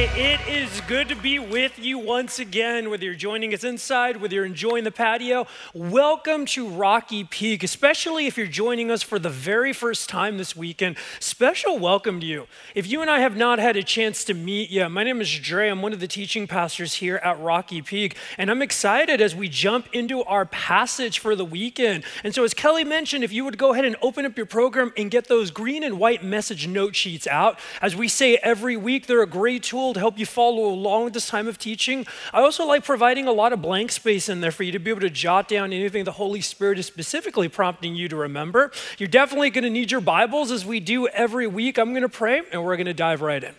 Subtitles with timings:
[0.00, 4.16] Hey, it is good to be with you once again, whether you're joining us inside,
[4.16, 5.46] whether you're enjoying the patio.
[5.74, 10.56] Welcome to Rocky Peak, especially if you're joining us for the very first time this
[10.56, 10.96] weekend.
[11.18, 12.46] Special welcome to you.
[12.74, 15.38] If you and I have not had a chance to meet yet, my name is
[15.38, 15.68] Dre.
[15.68, 19.50] I'm one of the teaching pastors here at Rocky Peak, and I'm excited as we
[19.50, 22.04] jump into our passage for the weekend.
[22.24, 24.94] And so, as Kelly mentioned, if you would go ahead and open up your program
[24.96, 29.06] and get those green and white message note sheets out, as we say every week,
[29.06, 32.06] they're a great tool to help you follow along with this time of teaching.
[32.32, 34.90] I also like providing a lot of blank space in there for you to be
[34.90, 38.70] able to jot down anything the Holy Spirit is specifically prompting you to remember.
[38.98, 41.78] You're definitely going to need your Bibles as we do every week.
[41.78, 43.54] I'm going to pray and we're going to dive right in.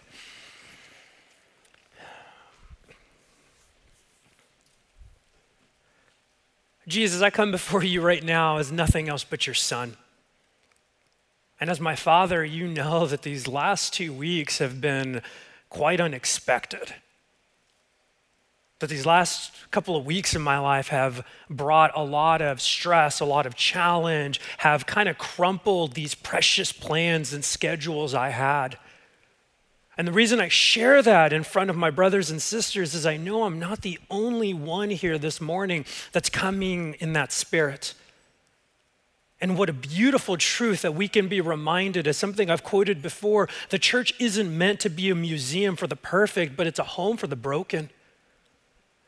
[6.88, 9.96] Jesus, I come before you right now as nothing else but your son.
[11.60, 15.22] And as my father, you know that these last two weeks have been
[15.72, 16.94] quite unexpected.
[18.80, 23.20] That these last couple of weeks in my life have brought a lot of stress,
[23.20, 28.78] a lot of challenge, have kind of crumpled these precious plans and schedules I had.
[29.98, 33.18] And the reason I share that in front of my brothers and sisters is I
[33.18, 37.94] know I'm not the only one here this morning that's coming in that spirit.
[39.42, 43.50] And what a beautiful truth that we can be reminded as something I've quoted before.
[43.70, 47.18] The church isn't meant to be a museum for the perfect, but it's a home
[47.18, 47.90] for the broken.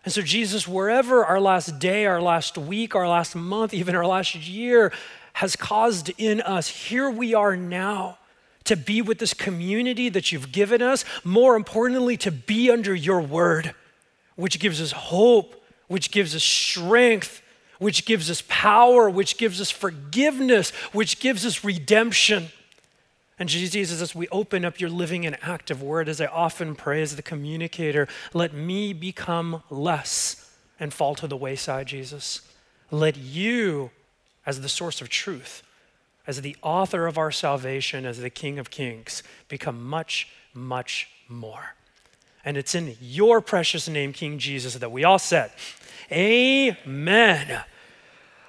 [0.03, 4.07] And so, Jesus, wherever our last day, our last week, our last month, even our
[4.07, 4.91] last year
[5.33, 8.17] has caused in us, here we are now
[8.63, 11.05] to be with this community that you've given us.
[11.23, 13.75] More importantly, to be under your word,
[14.35, 17.42] which gives us hope, which gives us strength,
[17.83, 22.47] which gives us power, which gives us forgiveness, which gives us redemption.
[23.38, 27.01] And Jesus, as we open up your living and active word, as I often pray
[27.01, 30.49] as the communicator, let me become less
[30.79, 32.41] and fall to the wayside, Jesus.
[32.89, 33.91] Let you,
[34.45, 35.61] as the source of truth,
[36.25, 41.75] as the author of our salvation, as the King of Kings, become much, much more.
[42.45, 45.51] And it's in your precious name, King Jesus, that we all said,
[46.11, 47.63] Amen.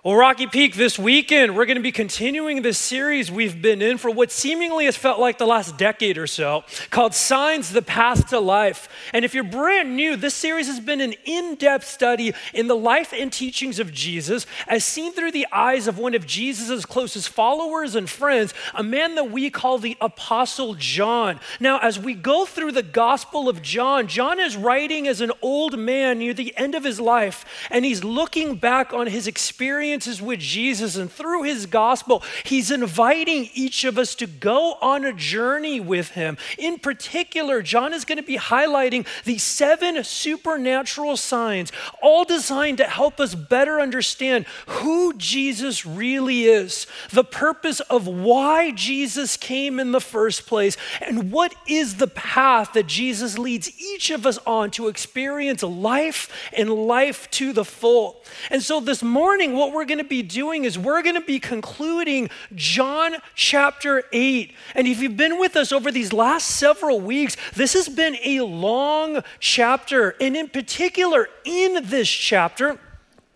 [0.05, 3.97] Well, Rocky Peak, this weekend, we're going to be continuing this series we've been in
[3.97, 8.29] for what seemingly has felt like the last decade or so, called Signs the Path
[8.29, 8.87] to Life.
[9.15, 12.77] And if you're brand new, this series has been an in depth study in the
[12.77, 17.31] life and teachings of Jesus, as seen through the eyes of one of Jesus' closest
[17.31, 21.41] followers and friends, a man that we call the Apostle John.
[21.61, 25.79] Now, as we go through the Gospel of John, John is writing as an old
[25.79, 30.21] man near the end of his life, and he's looking back on his experience experiences
[30.21, 35.13] with Jesus and through his gospel, he's inviting each of us to go on a
[35.13, 36.37] journey with him.
[36.59, 41.71] In particular, John is going to be highlighting the seven supernatural signs,
[42.03, 48.73] all designed to help us better understand who Jesus really is, the purpose of why
[48.73, 54.11] Jesus came in the first place, and what is the path that Jesus leads each
[54.11, 58.21] of us on to experience life and life to the full.
[58.51, 61.21] And so this morning, what we're we're going to be doing is we're going to
[61.21, 64.55] be concluding John chapter 8.
[64.75, 68.41] And if you've been with us over these last several weeks, this has been a
[68.41, 70.15] long chapter.
[70.23, 72.81] And in particular, in this chapter,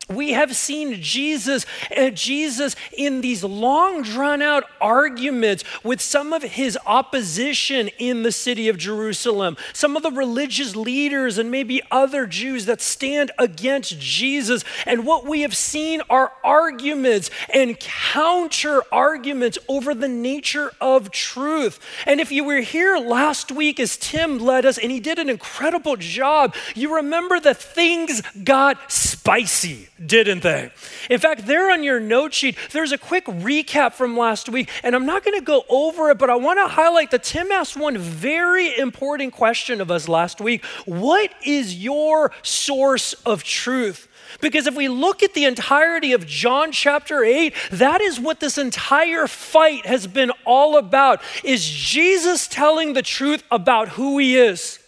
[0.08, 6.42] we have seen Jesus uh, Jesus in these long drawn out arguments with some of
[6.42, 12.26] his opposition in the city of Jerusalem, some of the religious leaders and maybe other
[12.26, 14.64] Jews that stand against Jesus.
[14.86, 21.81] And what we have seen are arguments and counter arguments over the nature of truth.
[22.06, 25.28] And if you were here last week as Tim led us, and he did an
[25.28, 30.71] incredible job, you remember that things got spicy didn't they?
[31.11, 34.95] In fact, there on your note sheet, there's a quick recap from last week, and
[34.95, 37.77] I'm not going to go over it, but I want to highlight that Tim asked
[37.77, 44.09] one very important question of us last week What is your source of truth?
[44.41, 48.59] Because if we look at the entirety of John chapter 8, that is what this
[48.59, 51.23] entire fight has been all about.
[51.43, 54.79] Is Jesus telling the truth about who he is?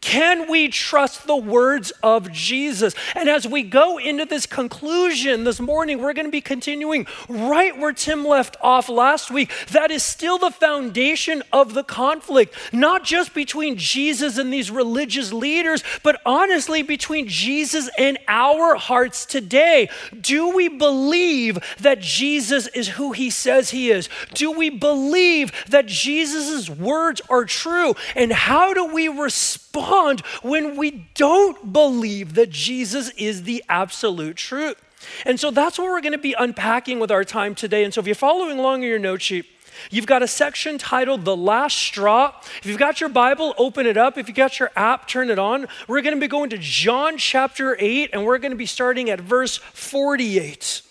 [0.00, 2.94] Can we trust the words of Jesus?
[3.14, 7.76] And as we go into this conclusion this morning, we're going to be continuing right
[7.76, 9.52] where Tim left off last week.
[9.72, 15.34] That is still the foundation of the conflict, not just between Jesus and these religious
[15.34, 19.90] leaders, but honestly between Jesus and our hearts today.
[20.18, 24.08] Do we believe that Jesus is who he says he is?
[24.32, 27.94] Do we believe that Jesus' words are true?
[28.16, 29.89] And how do we respond?
[29.90, 34.80] Respond when we don't believe that Jesus is the absolute truth.
[35.24, 37.84] And so that's what we're going to be unpacking with our time today.
[37.84, 39.46] And so if you're following along in your note sheet,
[39.90, 42.34] You've got a section titled The Last Straw.
[42.58, 44.18] If you've got your Bible, open it up.
[44.18, 45.68] If you've got your app, turn it on.
[45.88, 49.08] We're going to be going to John chapter 8, and we're going to be starting
[49.08, 50.82] at verse 48.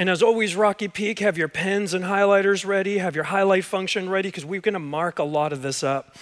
[0.00, 4.08] And as always, Rocky Peak, have your pens and highlighters ready, have your highlight function
[4.08, 6.14] ready, because we're going to mark a lot of this up.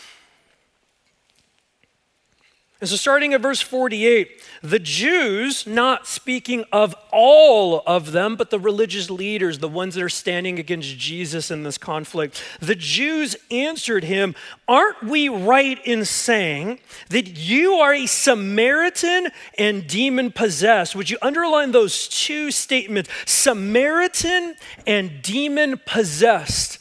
[2.78, 8.50] And so, starting at verse 48, the Jews, not speaking of all of them, but
[8.50, 13.34] the religious leaders, the ones that are standing against Jesus in this conflict, the Jews
[13.50, 14.34] answered him,
[14.68, 20.94] Aren't we right in saying that you are a Samaritan and demon possessed?
[20.94, 24.54] Would you underline those two statements, Samaritan
[24.86, 26.78] and demon possessed?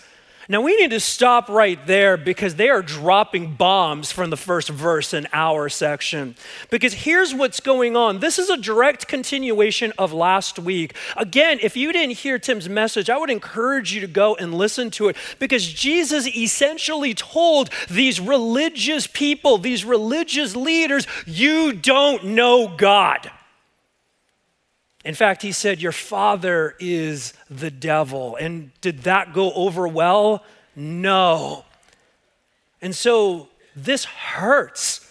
[0.48, 4.70] Now, we need to stop right there because they are dropping bombs from the first
[4.70, 6.36] verse in our section.
[6.70, 10.96] Because here's what's going on this is a direct continuation of last week.
[11.18, 14.92] Again, if you didn't hear Tim's message, I would encourage you to go and listen
[14.92, 22.68] to it because Jesus essentially told these religious people, these religious leaders, you don't know
[22.68, 23.32] God.
[25.06, 28.36] In fact, he said, Your father is the devil.
[28.36, 30.44] And did that go over well?
[30.76, 31.64] No.
[32.82, 35.02] And so this hurts.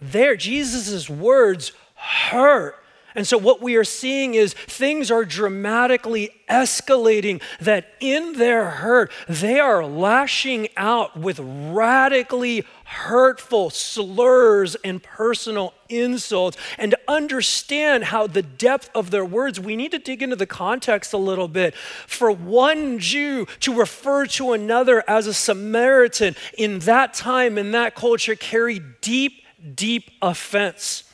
[0.00, 2.76] There, Jesus' words hurt.
[3.14, 9.10] And so, what we are seeing is things are dramatically escalating, that in their hurt,
[9.28, 16.56] they are lashing out with radically hurtful slurs and personal insults.
[16.78, 20.46] And to understand how the depth of their words, we need to dig into the
[20.46, 21.74] context a little bit.
[21.74, 27.94] For one Jew to refer to another as a Samaritan in that time, in that
[27.94, 29.44] culture, carried deep,
[29.74, 31.04] deep offense.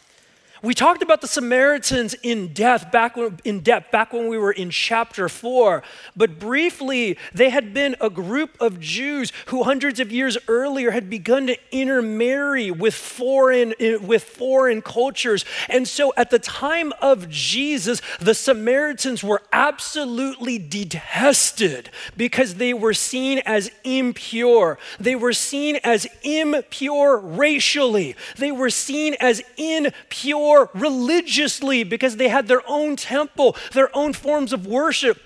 [0.64, 4.50] We talked about the Samaritans in depth back when, in depth back when we were
[4.50, 5.82] in chapter 4,
[6.16, 11.10] but briefly they had been a group of Jews who hundreds of years earlier had
[11.10, 15.44] begun to intermarry with foreign eh, with foreign cultures.
[15.68, 22.94] And so at the time of Jesus, the Samaritans were absolutely detested because they were
[22.94, 24.78] seen as impure.
[24.98, 28.16] They were seen as impure racially.
[28.38, 34.52] They were seen as impure religiously because they had their own temple, their own forms
[34.52, 35.20] of worship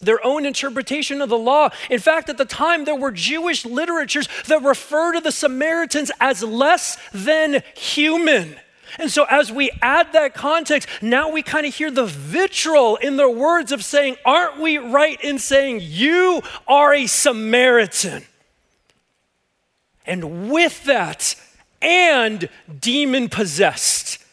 [0.00, 1.70] their own interpretation of the law.
[1.90, 6.42] In fact, at the time, there were Jewish literatures that refer to the Samaritans as
[6.42, 8.56] less than human.
[8.98, 13.16] And so, as we add that context, now we kind of hear the vitriol in
[13.16, 18.24] their words of saying, Aren't we right in saying you are a Samaritan?
[20.06, 21.34] And with that,
[21.82, 22.48] and
[22.80, 24.23] demon possessed.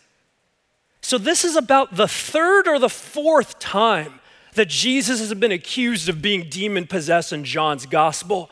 [1.12, 4.22] So, this is about the third or the fourth time
[4.54, 8.50] that Jesus has been accused of being demon possessed in John's gospel.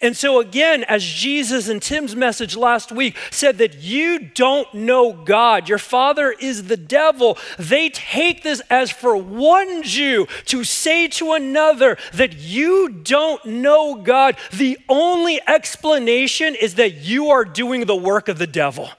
[0.00, 5.14] And so, again, as Jesus and Tim's message last week said that you don't know
[5.14, 11.08] God, your father is the devil, they take this as for one Jew to say
[11.08, 14.36] to another that you don't know God.
[14.52, 18.90] The only explanation is that you are doing the work of the devil.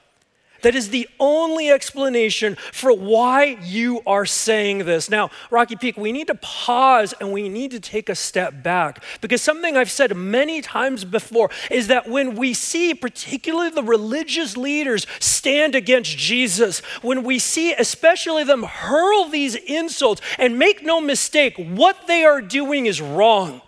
[0.62, 5.08] That is the only explanation for why you are saying this.
[5.08, 9.02] Now, Rocky Peak, we need to pause and we need to take a step back
[9.20, 14.56] because something I've said many times before is that when we see, particularly the religious
[14.56, 21.00] leaders, stand against Jesus, when we see, especially them, hurl these insults, and make no
[21.00, 23.62] mistake, what they are doing is wrong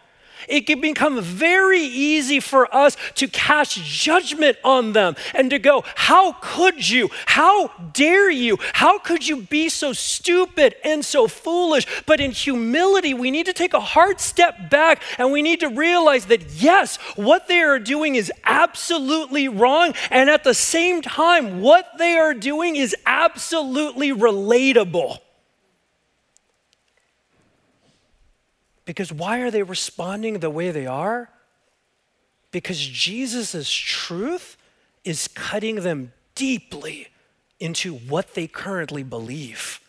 [0.49, 5.85] it can become very easy for us to cast judgment on them and to go,
[5.95, 7.11] How could you?
[7.27, 8.59] How dare you?
[8.75, 11.87] How could you be so stupid and so foolish?
[12.07, 15.69] But in humility, we need to take a hard step back and we need to
[15.69, 19.95] realize that, yes, what they are doing is absolutely wrong.
[20.11, 25.19] And at the same time, what they are doing is absolutely relatable.
[28.91, 31.31] Because why are they responding the way they are?
[32.51, 34.57] because Jesus' truth
[35.05, 37.09] is cutting them deeply
[37.59, 39.81] into what they currently believe.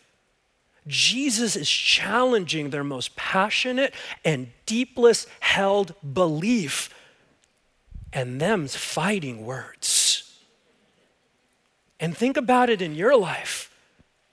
[0.86, 3.94] Jesus is challenging their most passionate
[4.24, 6.90] and deepest held belief,
[8.12, 10.36] and them's fighting words.
[12.00, 13.70] And think about it in your life.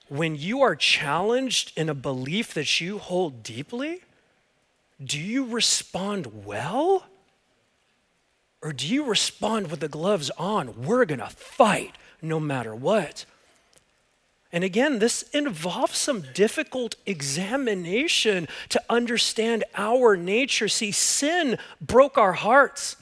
[0.08, 4.00] When you are challenged in a belief that you hold deeply,
[5.02, 7.06] do you respond well?
[8.62, 10.82] Or do you respond with the gloves on?
[10.82, 13.24] We're gonna fight no matter what.
[14.52, 20.68] And again, this involves some difficult examination to understand our nature.
[20.68, 22.96] See, sin broke our hearts.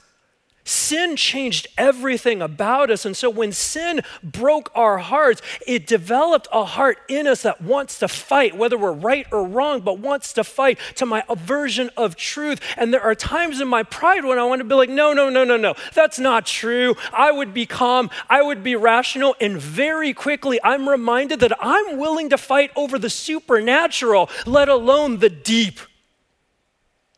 [0.69, 3.03] Sin changed everything about us.
[3.03, 7.97] And so when sin broke our hearts, it developed a heart in us that wants
[7.97, 12.15] to fight, whether we're right or wrong, but wants to fight to my aversion of
[12.15, 12.61] truth.
[12.77, 15.27] And there are times in my pride when I want to be like, no, no,
[15.27, 16.95] no, no, no, that's not true.
[17.11, 19.35] I would be calm, I would be rational.
[19.41, 25.17] And very quickly, I'm reminded that I'm willing to fight over the supernatural, let alone
[25.17, 25.79] the deep.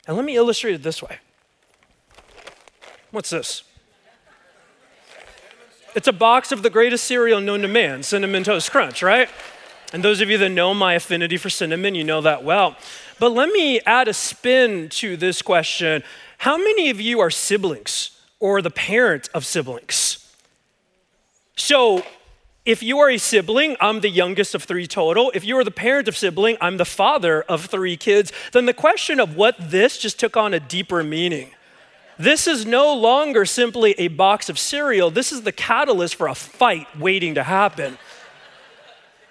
[0.06, 1.18] And let me illustrate it this way.
[3.12, 3.62] What's this?
[5.94, 9.28] It's a box of the greatest cereal known to man, Cinnamon Toast Crunch, right?
[9.92, 12.74] And those of you that know my affinity for cinnamon, you know that well.
[13.18, 16.02] But let me add a spin to this question
[16.38, 20.34] How many of you are siblings or the parent of siblings?
[21.54, 22.02] So,
[22.64, 25.30] if you are a sibling, I'm the youngest of three total.
[25.34, 28.32] If you are the parent of sibling, I'm the father of three kids.
[28.52, 31.50] Then the question of what this just took on a deeper meaning.
[32.18, 35.10] This is no longer simply a box of cereal.
[35.10, 37.98] This is the catalyst for a fight waiting to happen.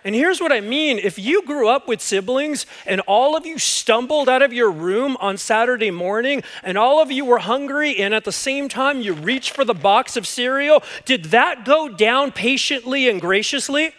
[0.03, 3.59] And here's what I mean if you grew up with siblings and all of you
[3.59, 8.13] stumbled out of your room on Saturday morning and all of you were hungry and
[8.13, 12.31] at the same time you reached for the box of cereal, did that go down
[12.31, 13.93] patiently and graciously?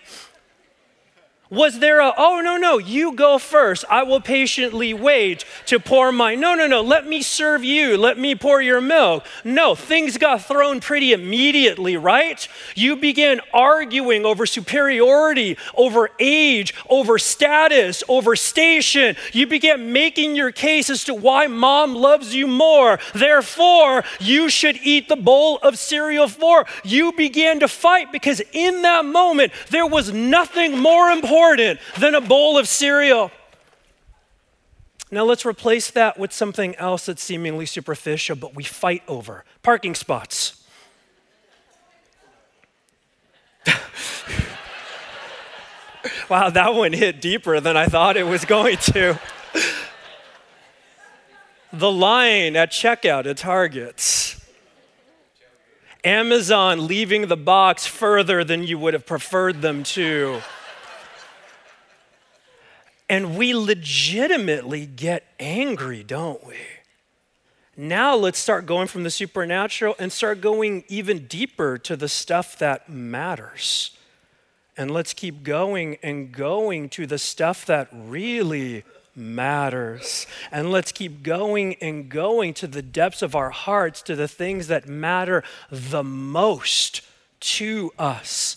[1.52, 3.84] Was there a, oh, no, no, you go first.
[3.90, 7.98] I will patiently wait to pour my, no, no, no, let me serve you.
[7.98, 9.26] Let me pour your milk.
[9.44, 12.48] No, things got thrown pretty immediately, right?
[12.74, 19.14] You began arguing over superiority, over age, over status, over station.
[19.34, 22.98] You began making your case as to why mom loves you more.
[23.14, 26.64] Therefore, you should eat the bowl of cereal for.
[26.82, 31.41] You began to fight because in that moment, there was nothing more important
[31.98, 33.30] than a bowl of cereal.
[35.10, 39.94] Now let's replace that with something else that's seemingly superficial, but we fight over parking
[39.94, 40.64] spots.
[46.30, 49.20] wow, that one hit deeper than I thought it was going to.
[51.72, 54.38] the line at checkout at Targets.
[56.04, 60.40] Amazon leaving the box further than you would have preferred them to.
[63.12, 66.56] And we legitimately get angry, don't we?
[67.76, 72.56] Now let's start going from the supernatural and start going even deeper to the stuff
[72.56, 73.94] that matters.
[74.78, 78.82] And let's keep going and going to the stuff that really
[79.14, 80.26] matters.
[80.50, 84.68] And let's keep going and going to the depths of our hearts, to the things
[84.68, 87.02] that matter the most
[87.40, 88.56] to us.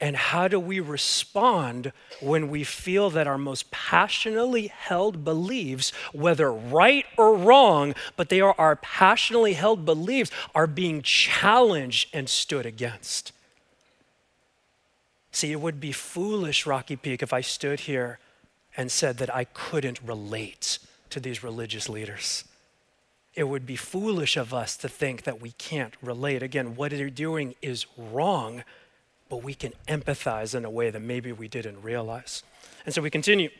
[0.00, 6.52] And how do we respond when we feel that our most passionately held beliefs, whether
[6.52, 12.66] right or wrong, but they are our passionately held beliefs, are being challenged and stood
[12.66, 13.32] against?
[15.30, 18.18] See, it would be foolish, Rocky Peak, if I stood here
[18.76, 20.78] and said that I couldn't relate
[21.10, 22.44] to these religious leaders.
[23.34, 26.42] It would be foolish of us to think that we can't relate.
[26.42, 28.62] Again, what they're doing is wrong
[29.34, 32.44] but we can empathize in a way that maybe we didn't realize.
[32.86, 33.50] And so we continue.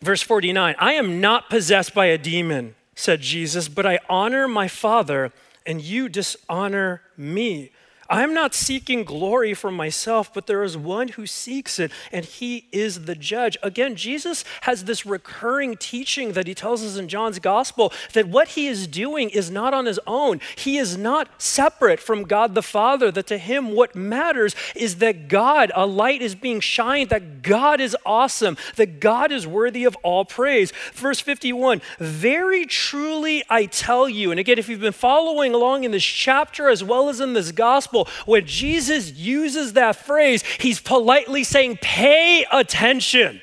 [0.00, 4.66] Verse 49 I am not possessed by a demon, said Jesus, but I honor my
[4.66, 5.30] Father,
[5.64, 7.70] and you dishonor me.
[8.12, 12.26] I am not seeking glory for myself, but there is one who seeks it, and
[12.26, 13.56] he is the judge.
[13.62, 18.48] Again, Jesus has this recurring teaching that he tells us in John's gospel that what
[18.48, 20.42] he is doing is not on his own.
[20.56, 25.28] He is not separate from God the Father, that to him what matters is that
[25.28, 29.96] God, a light is being shined, that God is awesome, that God is worthy of
[30.02, 30.70] all praise.
[30.92, 35.92] Verse 51 Very truly I tell you, and again, if you've been following along in
[35.92, 41.44] this chapter as well as in this gospel, when Jesus uses that phrase, he's politely
[41.44, 43.40] saying, pay attention.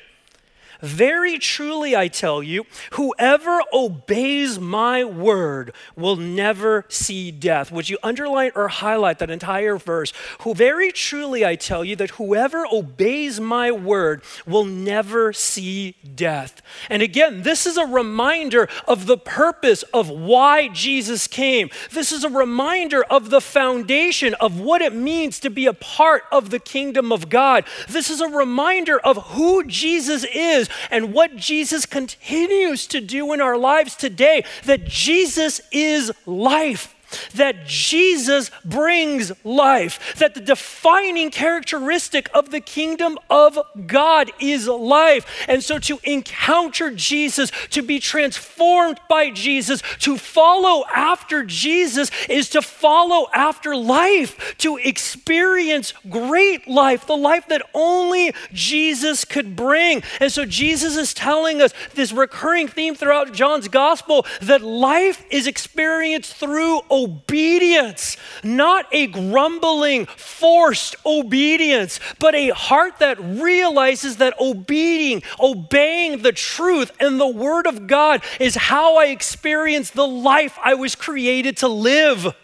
[0.82, 7.70] Very truly, I tell you, whoever obeys my word will never see death.
[7.70, 10.12] Would you underline or highlight that entire verse?
[10.40, 16.62] Who very truly, I tell you, that whoever obeys my word will never see death.
[16.88, 21.70] And again, this is a reminder of the purpose of why Jesus came.
[21.90, 26.24] This is a reminder of the foundation of what it means to be a part
[26.32, 27.64] of the kingdom of God.
[27.88, 33.40] This is a reminder of who Jesus is and what Jesus continues to do in
[33.40, 36.94] our lives today, that Jesus is life
[37.34, 45.26] that Jesus brings life, that the defining characteristic of the kingdom of God is life.
[45.48, 52.48] And so to encounter Jesus, to be transformed by Jesus, to follow after Jesus is
[52.50, 60.02] to follow after life, to experience great life, the life that only Jesus could bring.
[60.20, 65.46] And so Jesus is telling us this recurring theme throughout John's gospel that life is
[65.46, 66.80] experienced through
[68.42, 76.92] not a grumbling, forced obedience, but a heart that realizes that obeying, obeying the truth
[77.00, 81.68] and the word of God is how I experience the life I was created to
[81.68, 82.34] live.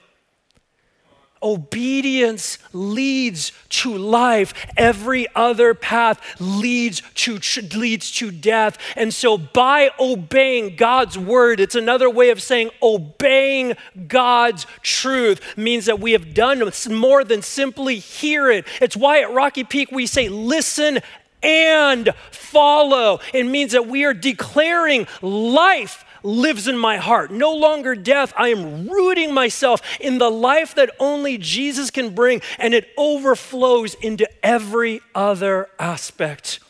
[1.46, 4.52] Obedience leads to life.
[4.76, 7.38] Every other path leads to,
[7.76, 8.78] leads to death.
[8.96, 13.74] And so, by obeying God's word, it's another way of saying obeying
[14.08, 18.66] God's truth means that we have done more than simply hear it.
[18.80, 20.98] It's why at Rocky Peak we say, listen
[21.42, 23.20] and follow.
[23.32, 27.30] It means that we are declaring life lives in my heart.
[27.30, 28.34] No longer death.
[28.36, 33.94] I am rooting myself in the life that only Jesus can bring, and it overflows
[33.94, 36.60] into every other aspect.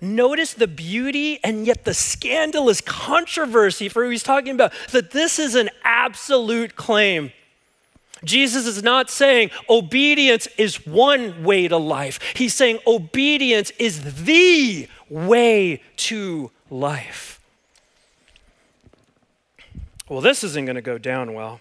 [0.00, 5.38] Notice the beauty and yet the scandalous controversy for who he's talking about, that this
[5.38, 7.32] is an absolute claim.
[8.24, 12.18] Jesus is not saying obedience is one way to life.
[12.34, 17.39] He's saying obedience is the way to life.
[20.10, 21.60] Well, this isn't going to go down well.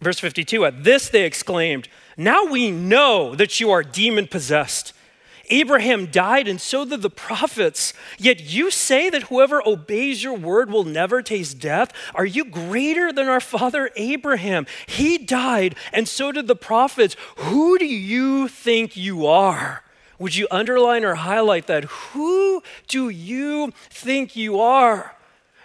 [0.00, 4.92] Verse 52 At this they exclaimed, Now we know that you are demon possessed.
[5.50, 7.92] Abraham died, and so did the prophets.
[8.18, 11.92] Yet you say that whoever obeys your word will never taste death.
[12.12, 14.66] Are you greater than our father Abraham?
[14.86, 17.14] He died, and so did the prophets.
[17.36, 19.84] Who do you think you are?
[20.18, 21.84] Would you underline or highlight that?
[21.84, 25.14] Who do you think you are?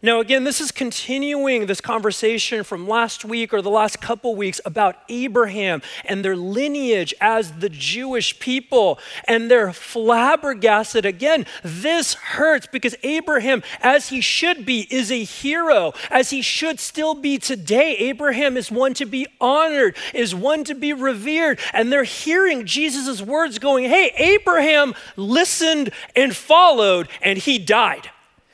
[0.01, 4.61] Now, again, this is continuing this conversation from last week or the last couple weeks
[4.63, 8.97] about Abraham and their lineage as the Jewish people.
[9.27, 11.05] And they're flabbergasted.
[11.05, 16.79] Again, this hurts because Abraham, as he should be, is a hero, as he should
[16.79, 17.95] still be today.
[17.97, 21.59] Abraham is one to be honored, is one to be revered.
[21.73, 28.09] And they're hearing Jesus' words going, Hey, Abraham listened and followed, and he died.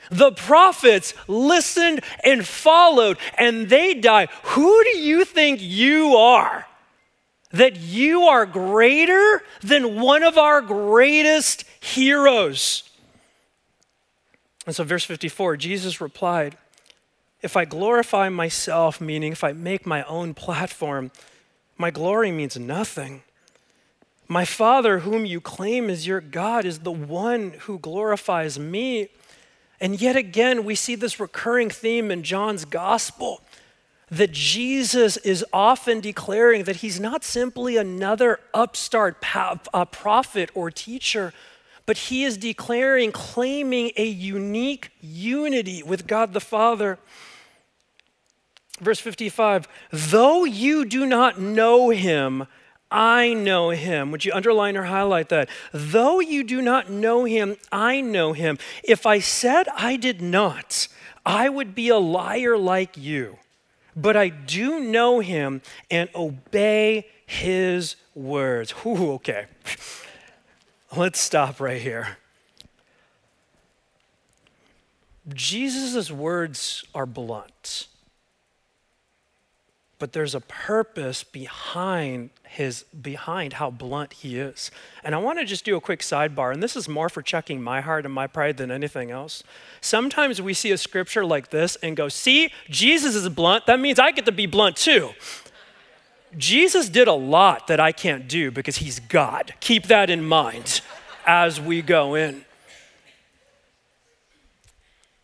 [0.10, 4.30] The prophets listened and followed, and they died.
[4.44, 6.68] Who do you think you are?
[7.52, 12.90] That you are greater than one of our greatest heroes.
[14.66, 16.58] And so, verse 54, Jesus replied,
[17.42, 21.12] If I glorify myself, meaning if I make my own platform,
[21.78, 23.24] my glory means nothing.
[24.28, 29.10] My Father, whom you claim is your God, is the one who glorifies me.
[29.80, 33.42] And yet again, we see this recurring theme in John's gospel
[34.10, 41.34] that Jesus is often declaring that he's not simply another upstart prophet or teacher,
[41.86, 47.00] but he is declaring, claiming a unique unity with God the Father.
[48.80, 52.48] Verse 55 Though you do not know him,
[52.96, 54.10] I know him.
[54.12, 55.50] Would you underline or highlight that?
[55.74, 58.58] Though you do not know him, I know him.
[58.86, 60.88] If I said I did not,
[61.26, 63.38] I would be a liar like you.
[63.98, 68.74] But I do know him and obey his words.
[68.86, 69.48] Ooh, okay.
[70.96, 72.18] Let's stop right here.
[75.34, 77.88] Jesus' words are blunt
[80.00, 84.72] but there's a purpose behind his behind how blunt he is.
[85.04, 87.62] And I want to just do a quick sidebar, and this is more for checking
[87.62, 89.44] my heart and my pride than anything else.
[89.82, 93.66] Sometimes we see a scripture like this and go, "See, Jesus is blunt.
[93.66, 95.14] That means I get to be blunt too."
[96.38, 99.54] Jesus did a lot that I can't do because he's God.
[99.62, 100.82] Keep that in mind.
[101.26, 102.46] as we go in.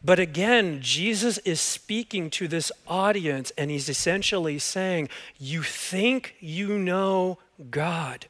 [0.03, 6.79] But again, Jesus is speaking to this audience and he's essentially saying, You think you
[6.79, 7.37] know
[7.69, 8.25] God,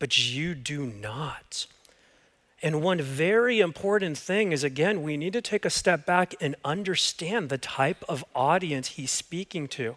[0.00, 1.66] but you do not.
[2.60, 6.56] And one very important thing is again, we need to take a step back and
[6.64, 9.96] understand the type of audience he's speaking to.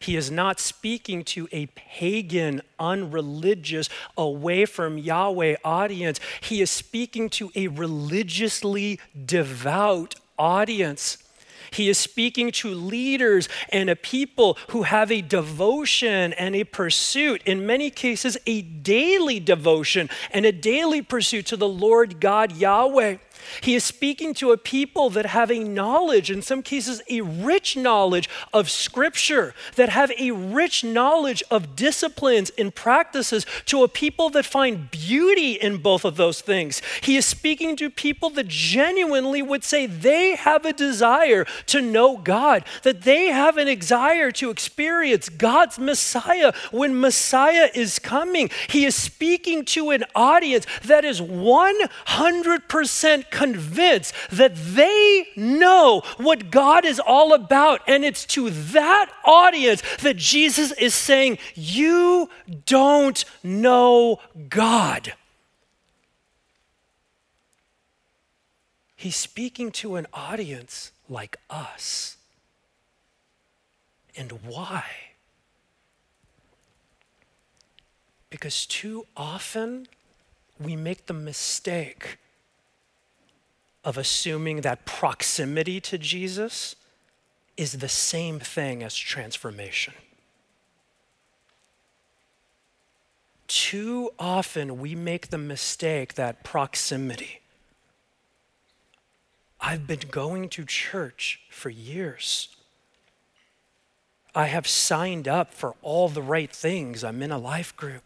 [0.00, 6.20] He is not speaking to a pagan, unreligious, away from Yahweh audience.
[6.42, 11.18] He is speaking to a religiously devout audience.
[11.70, 17.42] He is speaking to leaders and a people who have a devotion and a pursuit,
[17.44, 23.16] in many cases, a daily devotion and a daily pursuit to the Lord God Yahweh.
[23.62, 27.76] He is speaking to a people that have a knowledge, in some cases, a rich
[27.76, 34.30] knowledge of Scripture, that have a rich knowledge of disciplines and practices, to a people
[34.30, 36.82] that find beauty in both of those things.
[37.02, 42.16] He is speaking to people that genuinely would say they have a desire to know
[42.16, 48.50] God, that they have an desire to experience God's Messiah when Messiah is coming.
[48.68, 56.84] He is speaking to an audience that is 100% convinced that they know what God
[56.84, 57.82] is all about.
[57.86, 62.30] And it's to that audience that Jesus is saying, You
[62.64, 65.14] don't know God.
[68.96, 72.16] He's speaking to an audience like us.
[74.16, 74.84] And why?
[78.30, 79.88] Because too often
[80.58, 82.18] we make the mistake
[83.84, 86.74] of assuming that proximity to Jesus
[87.56, 89.94] is the same thing as transformation.
[93.46, 97.40] Too often we make the mistake that proximity.
[99.60, 102.48] I've been going to church for years.
[104.34, 107.04] I have signed up for all the right things.
[107.04, 108.02] I'm in a life group.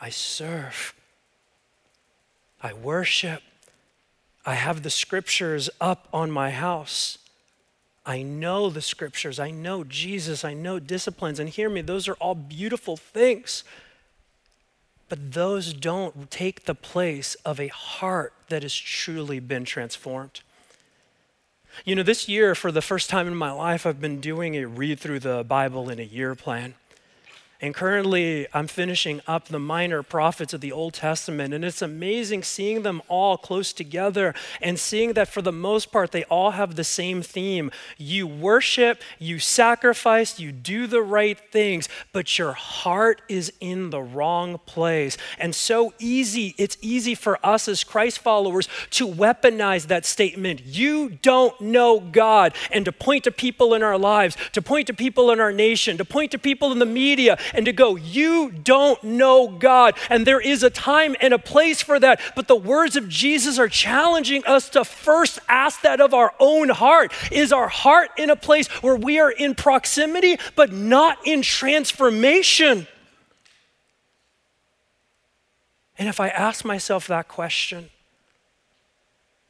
[0.00, 0.94] I serve.
[2.62, 3.42] I worship.
[4.44, 7.18] I have the scriptures up on my house.
[8.06, 9.38] I know the scriptures.
[9.38, 10.44] I know Jesus.
[10.44, 11.38] I know disciplines.
[11.38, 13.64] And hear me, those are all beautiful things.
[15.08, 20.40] But those don't take the place of a heart that has truly been transformed.
[21.84, 24.64] You know, this year, for the first time in my life, I've been doing a
[24.66, 26.74] read through the Bible in a year plan.
[27.62, 31.52] And currently, I'm finishing up the minor prophets of the Old Testament.
[31.52, 36.10] And it's amazing seeing them all close together and seeing that for the most part,
[36.10, 37.70] they all have the same theme.
[37.98, 44.00] You worship, you sacrifice, you do the right things, but your heart is in the
[44.00, 45.18] wrong place.
[45.38, 50.62] And so easy, it's easy for us as Christ followers to weaponize that statement.
[50.64, 52.54] You don't know God.
[52.70, 55.98] And to point to people in our lives, to point to people in our nation,
[55.98, 59.96] to point to people in the media and to go, You don't know God.
[60.08, 62.20] And there is a time and a place for that.
[62.34, 66.68] But the words of Jesus are challenging us to first ask that of our own
[66.68, 67.12] heart.
[67.30, 72.86] Is our heart in a place where we are in proximity, but not in transformation?
[75.98, 77.90] And if I ask myself that question,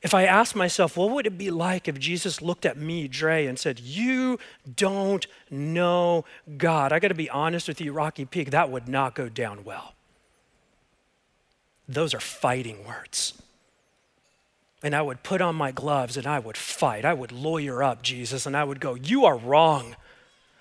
[0.02, 3.46] if I ask myself, what would it be like if Jesus looked at me, Dre,
[3.46, 4.38] and said, You
[4.76, 6.24] don't know
[6.56, 6.92] God?
[6.92, 9.94] I got to be honest with you, Rocky Peak, that would not go down well.
[11.86, 13.34] Those are fighting words.
[14.82, 17.04] And I would put on my gloves and I would fight.
[17.04, 19.96] I would lawyer up Jesus and I would go, You are wrong.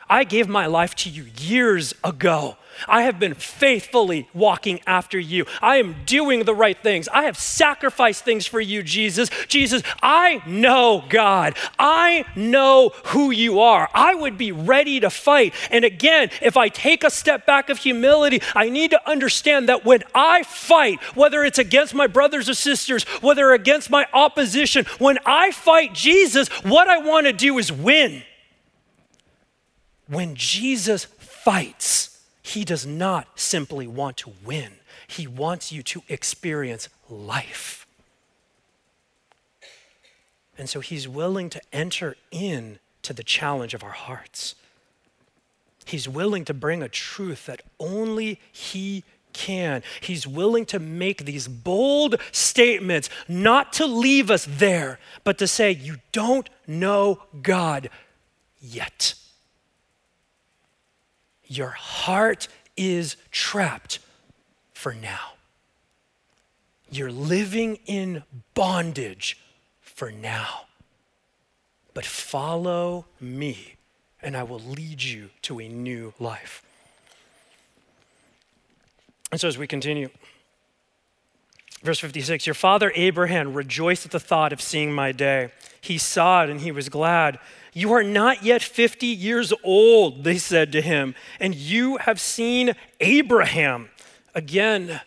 [0.10, 2.58] I gave my life to you years ago.
[2.88, 5.46] I have been faithfully walking after you.
[5.62, 7.08] I am doing the right things.
[7.10, 9.30] I have sacrificed things for you, Jesus.
[9.48, 11.58] Jesus, I know God.
[11.78, 13.90] I know who you are.
[13.94, 15.54] I would be ready to fight.
[15.72, 19.86] And again, if I take a step back of humility, I need to understand that
[19.86, 25.20] when I fight, whether it's against my brothers or sisters, whether against my opposition, when
[25.26, 28.24] I fight Jesus, what I want to do is win.
[30.10, 34.74] When Jesus fights, he does not simply want to win,
[35.08, 37.86] he wants you to experience life.
[40.58, 44.56] And so he's willing to enter in to the challenge of our hearts.
[45.86, 49.84] He's willing to bring a truth that only he can.
[50.02, 55.72] He's willing to make these bold statements, not to leave us there, but to say,
[55.72, 57.90] You don't know God
[58.60, 59.14] yet.
[61.50, 64.00] Your heart is trapped
[64.72, 65.34] for now.
[66.92, 69.38] You're living in bondage
[69.82, 70.62] for now.
[71.94, 73.76] But follow me,
[74.22, 76.64] and I will lead you to a new life.
[79.32, 80.10] And so, as we continue,
[81.84, 85.50] verse 56 Your father Abraham rejoiced at the thought of seeing my day.
[85.82, 87.40] He saw it and he was glad.
[87.80, 92.76] You are not yet 50 years old, they said to him, and you have seen
[93.00, 93.88] Abraham.
[94.36, 95.00] Again,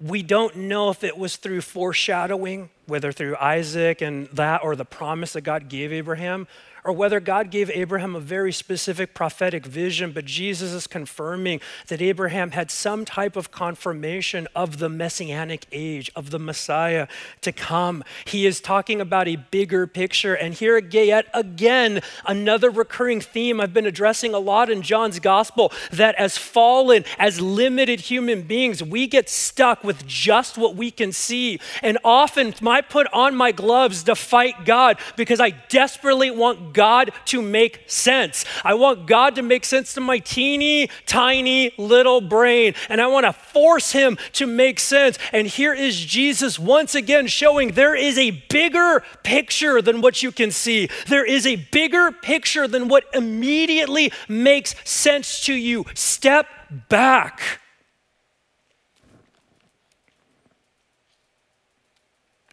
[0.00, 4.84] we don't know if it was through foreshadowing, whether through Isaac and that or the
[4.84, 6.48] promise that God gave Abraham,
[6.84, 12.00] or whether God gave Abraham a very specific prophetic vision, but Jesus is confirming that
[12.00, 17.06] Abraham had some type of confirmation of the messianic age, of the Messiah
[17.42, 18.02] to come.
[18.24, 20.34] He is talking about a bigger picture.
[20.34, 25.72] And here yet again, another recurring theme I've been addressing a lot in John's gospel
[25.92, 31.12] that as fallen, as limited human beings, we get stuck with just what we can
[31.12, 31.60] see.
[31.82, 37.10] And often I put on my gloves to fight God because I desperately want God
[37.26, 38.44] to make sense.
[38.64, 43.26] I want God to make sense to my teeny tiny little brain, and I want
[43.26, 45.18] to force Him to make sense.
[45.32, 50.32] And here is Jesus once again showing there is a bigger picture than what you
[50.32, 55.84] can see, there is a bigger picture than what immediately makes sense to you.
[55.94, 56.46] Step
[56.88, 57.59] back.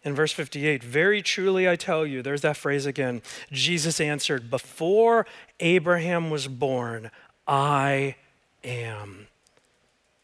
[0.08, 3.20] In verse 58, very truly I tell you, there's that phrase again.
[3.52, 5.26] Jesus answered, Before
[5.60, 7.10] Abraham was born,
[7.46, 8.16] I
[8.64, 9.26] am.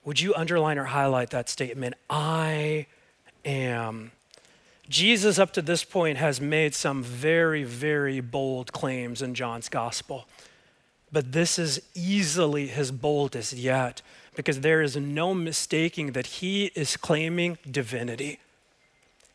[0.07, 1.97] Would you underline or highlight that statement?
[2.09, 2.87] I
[3.45, 4.13] am.
[4.89, 10.27] Jesus, up to this point, has made some very, very bold claims in John's gospel.
[11.13, 14.01] But this is easily his boldest yet,
[14.35, 18.41] because there is no mistaking that he is claiming divinity.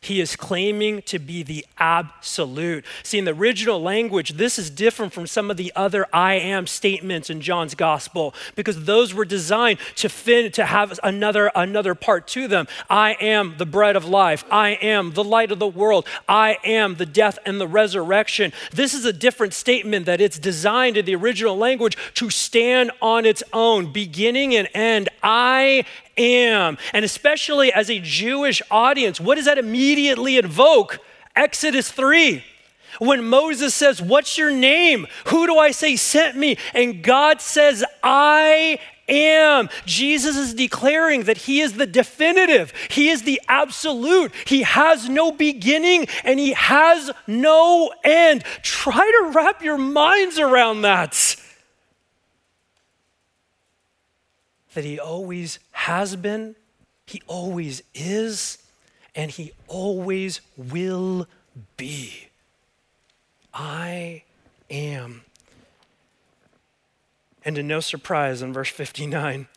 [0.02, 2.86] He is claiming to be the absolute.
[3.02, 6.66] See, in the original language, this is different from some of the other I am
[6.66, 12.26] statements in John's gospel because those were designed to fin- to have another another part
[12.28, 12.66] to them.
[12.88, 14.42] I am the bread of life.
[14.50, 16.06] I am the light of the world.
[16.26, 18.54] I am the death and the resurrection.
[18.72, 23.26] This is a different statement that it's designed in the original language to stand on
[23.26, 25.10] its own, beginning and end.
[25.22, 25.84] I
[26.20, 26.78] am.
[26.92, 30.98] And especially as a Jewish audience, what does that immediately invoke?
[31.34, 32.44] Exodus 3.
[32.98, 35.06] When Moses says, What's your name?
[35.28, 36.58] Who do I say sent me?
[36.74, 38.78] And God says, I
[39.08, 39.68] am.
[39.86, 44.32] Jesus is declaring that He is the definitive, He is the absolute.
[44.46, 48.44] He has no beginning and He has no end.
[48.62, 51.36] Try to wrap your minds around that.
[54.74, 56.56] That He always has been,
[57.06, 58.58] He always is,
[59.14, 61.26] and He always will
[61.76, 62.28] be.
[63.52, 64.22] I
[64.70, 65.22] am.
[67.44, 69.48] And to no surprise, in verse 59,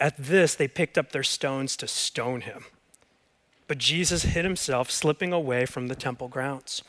[0.00, 2.64] at this they picked up their stones to stone him.
[3.66, 6.82] But Jesus hid himself, slipping away from the temple grounds.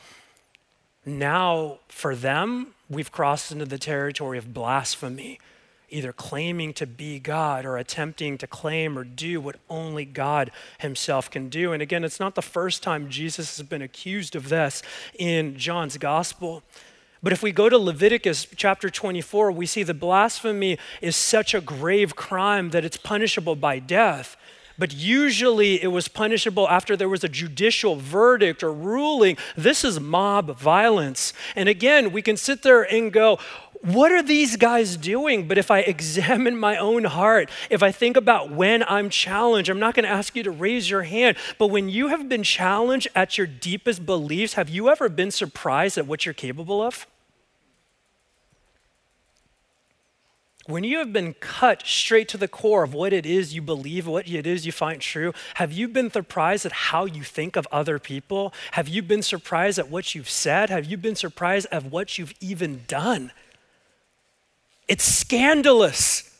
[1.05, 5.39] Now, for them, we've crossed into the territory of blasphemy
[5.89, 11.29] either claiming to be God or attempting to claim or do what only God Himself
[11.29, 11.73] can do.
[11.73, 14.81] And again, it's not the first time Jesus has been accused of this
[15.17, 16.63] in John's Gospel.
[17.23, 21.61] But if we go to Leviticus chapter 24, we see that blasphemy is such a
[21.61, 24.37] grave crime that it's punishable by death.
[24.77, 29.37] But usually it was punishable after there was a judicial verdict or ruling.
[29.55, 31.33] This is mob violence.
[31.55, 33.39] And again, we can sit there and go,
[33.85, 35.47] what are these guys doing?
[35.47, 39.79] But if I examine my own heart, if I think about when I'm challenged, I'm
[39.79, 43.07] not going to ask you to raise your hand, but when you have been challenged
[43.15, 47.07] at your deepest beliefs, have you ever been surprised at what you're capable of?
[50.67, 54.07] When you have been cut straight to the core of what it is you believe,
[54.07, 57.67] what it is you find true, have you been surprised at how you think of
[57.71, 58.51] other people?
[58.71, 60.71] Have you been surprised at what you've said?
[60.71, 63.31] Have you been surprised at what you've even done?
[64.87, 66.31] It's scandalous.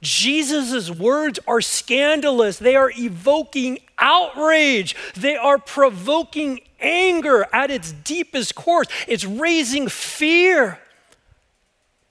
[0.00, 2.58] Jesus' words are scandalous.
[2.58, 4.96] They are evoking outrage.
[5.14, 8.84] They are provoking anger at its deepest core.
[9.06, 10.80] It's raising fear.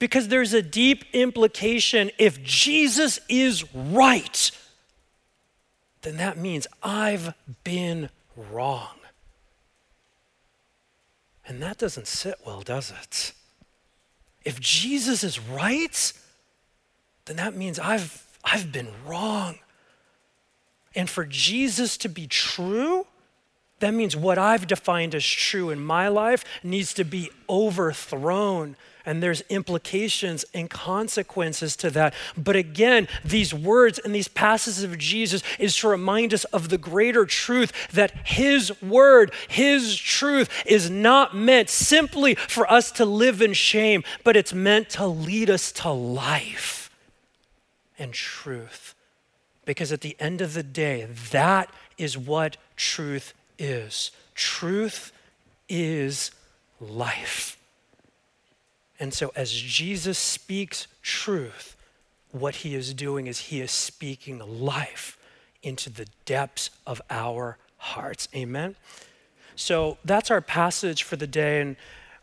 [0.02, 4.50] Because there's a deep implication if Jesus is right,
[6.00, 8.96] then that means I've been wrong.
[11.46, 13.32] And that doesn't sit well, does it?
[14.44, 16.12] If Jesus is right,
[17.26, 19.60] then that means I've, I've been wrong.
[20.96, 23.06] And for Jesus to be true,
[23.78, 29.22] that means what I've defined as true in my life needs to be overthrown and
[29.22, 32.14] there's implications and consequences to that.
[32.36, 36.78] But again, these words and these passages of Jesus is to remind us of the
[36.78, 43.42] greater truth that his word, his truth is not meant simply for us to live
[43.42, 46.90] in shame, but it's meant to lead us to life
[47.98, 48.94] and truth.
[49.64, 54.10] Because at the end of the day, that is what truth is.
[54.34, 55.12] Truth
[55.68, 56.32] is
[56.80, 57.56] life.
[59.02, 61.76] And so, as Jesus speaks truth,
[62.30, 65.18] what he is doing is he is speaking life
[65.60, 68.28] into the depths of our hearts.
[68.32, 68.76] Amen?
[69.56, 71.60] So, that's our passage for the day.
[71.60, 71.74] And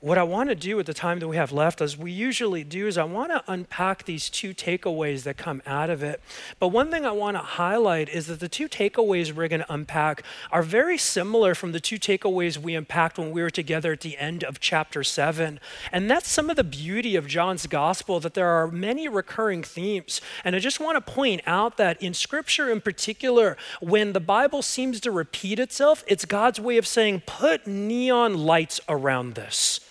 [0.02, 2.64] what I want to do at the time that we have left, as we usually
[2.64, 6.22] do, is I want to unpack these two takeaways that come out of it.
[6.58, 9.74] But one thing I want to highlight is that the two takeaways we're going to
[9.74, 14.00] unpack are very similar from the two takeaways we unpacked when we were together at
[14.00, 15.60] the end of chapter 7.
[15.92, 20.22] And that's some of the beauty of John's gospel, that there are many recurring themes.
[20.46, 24.62] And I just want to point out that in scripture in particular, when the Bible
[24.62, 29.82] seems to repeat itself, it's God's way of saying, put neon lights around this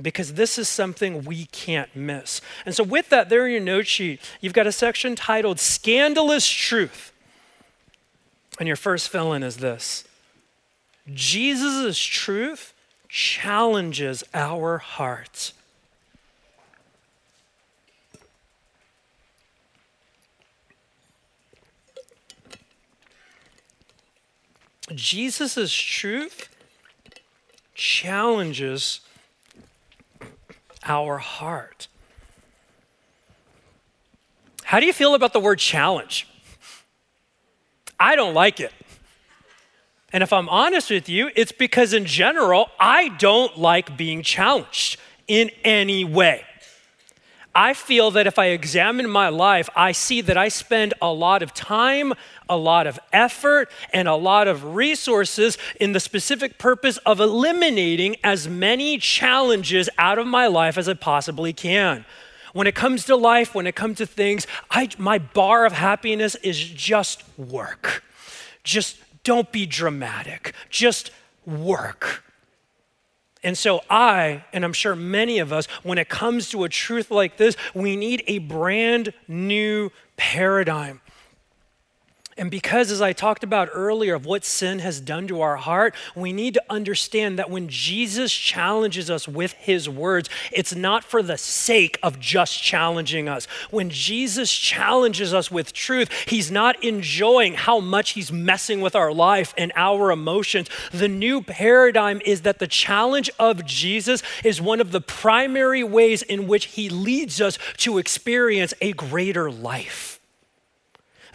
[0.00, 2.40] because this is something we can't miss.
[2.66, 6.48] And so, with that, there in your note sheet, you've got a section titled Scandalous
[6.48, 7.12] Truth.
[8.58, 10.04] And your first fill in is this
[11.12, 12.72] Jesus' truth
[13.08, 15.52] challenges our hearts.
[24.94, 26.48] Jesus' truth
[27.74, 29.00] challenges
[30.84, 31.88] our heart.
[34.64, 36.26] How do you feel about the word challenge?
[37.98, 38.72] I don't like it.
[40.12, 44.98] And if I'm honest with you, it's because in general, I don't like being challenged
[45.26, 46.44] in any way.
[47.54, 51.42] I feel that if I examine my life, I see that I spend a lot
[51.42, 52.12] of time,
[52.48, 58.16] a lot of effort, and a lot of resources in the specific purpose of eliminating
[58.24, 62.04] as many challenges out of my life as I possibly can.
[62.54, 66.34] When it comes to life, when it comes to things, I, my bar of happiness
[66.36, 68.02] is just work.
[68.64, 71.12] Just don't be dramatic, just
[71.46, 72.23] work.
[73.44, 77.10] And so, I, and I'm sure many of us, when it comes to a truth
[77.10, 81.02] like this, we need a brand new paradigm.
[82.36, 85.94] And because, as I talked about earlier, of what sin has done to our heart,
[86.16, 91.22] we need to understand that when Jesus challenges us with his words, it's not for
[91.22, 93.46] the sake of just challenging us.
[93.70, 99.12] When Jesus challenges us with truth, he's not enjoying how much he's messing with our
[99.12, 100.68] life and our emotions.
[100.92, 106.22] The new paradigm is that the challenge of Jesus is one of the primary ways
[106.22, 110.13] in which he leads us to experience a greater life.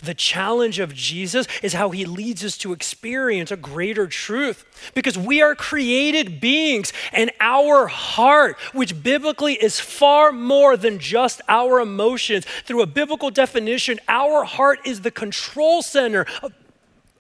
[0.02, 4.66] The challenge of Jesus is how he leads us to experience a greater truth.
[4.94, 11.42] Because we are created beings and our heart, which biblically is far more than just
[11.48, 16.54] our emotions, through a biblical definition, our heart is the control center of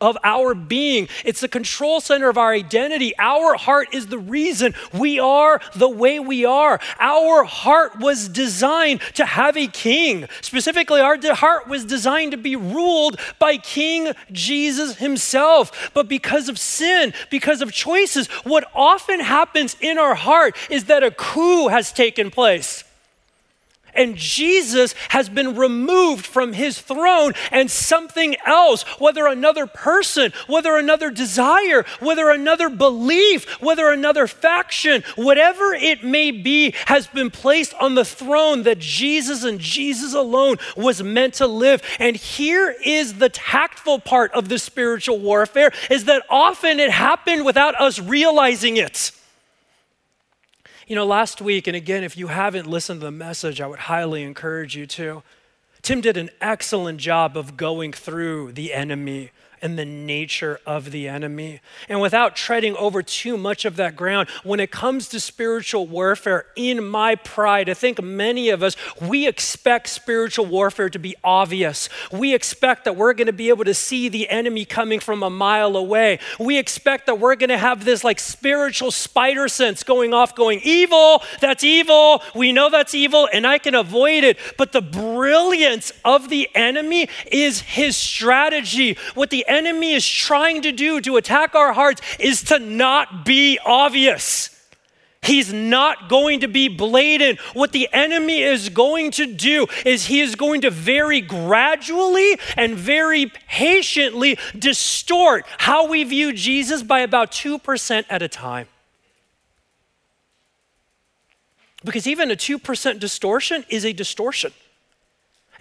[0.01, 1.07] of our being.
[1.25, 3.13] It's the control center of our identity.
[3.17, 6.79] Our heart is the reason we are the way we are.
[6.99, 10.27] Our heart was designed to have a king.
[10.41, 15.91] Specifically, our heart was designed to be ruled by King Jesus himself.
[15.93, 21.03] But because of sin, because of choices, what often happens in our heart is that
[21.03, 22.83] a coup has taken place.
[23.99, 30.77] And Jesus has been removed from his throne, and something else, whether another person, whether
[30.77, 37.73] another desire, whether another belief, whether another faction, whatever it may be, has been placed
[37.75, 41.83] on the throne that Jesus and Jesus alone was meant to live.
[41.99, 47.43] And here is the tactful part of the spiritual warfare is that often it happened
[47.43, 49.11] without us realizing it.
[50.89, 53.77] You know, last week, and again, if you haven't listened to the message, I would
[53.77, 55.21] highly encourage you to.
[55.83, 59.29] Tim did an excellent job of going through the enemy
[59.61, 61.61] and the nature of the enemy.
[61.87, 66.45] And without treading over too much of that ground, when it comes to spiritual warfare,
[66.55, 71.89] in my pride, I think many of us, we expect spiritual warfare to be obvious.
[72.11, 75.29] We expect that we're going to be able to see the enemy coming from a
[75.29, 76.19] mile away.
[76.39, 80.59] We expect that we're going to have this like spiritual spider sense going off, going,
[80.63, 82.21] evil, that's evil.
[82.35, 84.37] We know that's evil, and I can avoid it.
[84.57, 88.97] But the brilliance of the enemy is his strategy.
[89.15, 93.59] What the enemy is trying to do to attack our hearts is to not be
[93.65, 94.55] obvious.
[95.21, 97.39] He's not going to be blatant.
[97.53, 102.75] What the enemy is going to do is he is going to very gradually and
[102.75, 108.67] very patiently distort how we view Jesus by about 2% at a time.
[111.83, 114.53] Because even a 2% distortion is a distortion.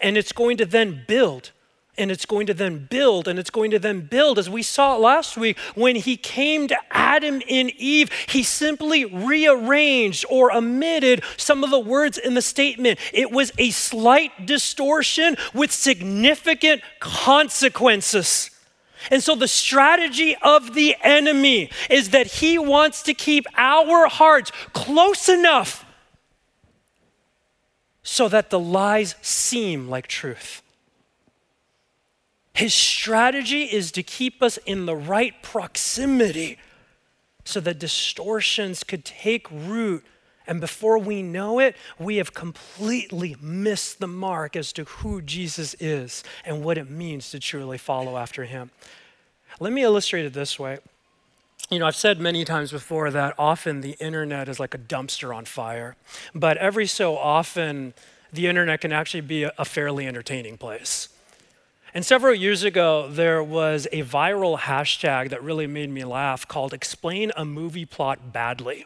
[0.00, 1.50] And it's going to then build
[1.98, 4.38] and it's going to then build and it's going to then build.
[4.38, 10.24] As we saw last week, when he came to Adam and Eve, he simply rearranged
[10.30, 12.98] or omitted some of the words in the statement.
[13.12, 18.50] It was a slight distortion with significant consequences.
[19.10, 24.50] And so, the strategy of the enemy is that he wants to keep our hearts
[24.72, 25.84] close enough
[28.02, 30.62] so that the lies seem like truth.
[32.58, 36.58] His strategy is to keep us in the right proximity
[37.44, 40.04] so that distortions could take root.
[40.44, 45.76] And before we know it, we have completely missed the mark as to who Jesus
[45.78, 48.72] is and what it means to truly follow after him.
[49.60, 50.78] Let me illustrate it this way.
[51.70, 55.32] You know, I've said many times before that often the internet is like a dumpster
[55.32, 55.94] on fire,
[56.34, 57.94] but every so often,
[58.32, 61.10] the internet can actually be a fairly entertaining place.
[61.94, 66.74] And several years ago, there was a viral hashtag that really made me laugh called
[66.74, 68.84] Explain a Movie Plot Badly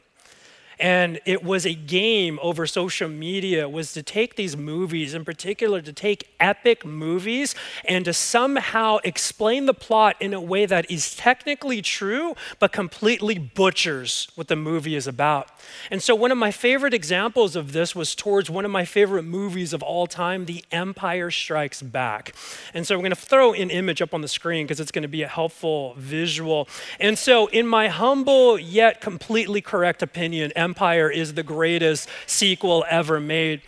[0.78, 5.80] and it was a game over social media was to take these movies in particular
[5.80, 7.54] to take epic movies
[7.84, 13.38] and to somehow explain the plot in a way that is technically true but completely
[13.38, 15.48] butchers what the movie is about.
[15.90, 19.22] And so one of my favorite examples of this was towards one of my favorite
[19.22, 22.34] movies of all time the empire strikes back.
[22.74, 25.02] And so we're going to throw an image up on the screen because it's going
[25.02, 26.68] to be a helpful visual.
[26.98, 33.20] And so in my humble yet completely correct opinion Empire is the greatest sequel ever
[33.20, 33.60] made.